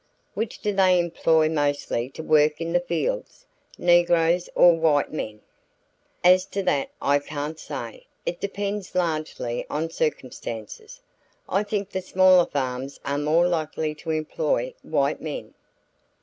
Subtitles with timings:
[0.33, 3.45] "Which do they employ mostly to work in the fields,
[3.77, 5.41] negroes or white men?"
[6.23, 8.07] "As to that I can't say.
[8.25, 11.01] It depends largely on circumstances.
[11.47, 15.53] I think the smaller farms are more likely to employ white men."